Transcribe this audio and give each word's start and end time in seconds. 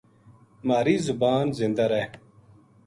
مھاری 0.67 0.95
زبان 1.07 1.45
زندہ 1.59 1.85
رہ 1.91 2.03